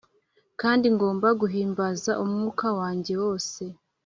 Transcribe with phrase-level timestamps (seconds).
[0.61, 3.63] kandi ngomba guhimbaza umwuka wanjye wose.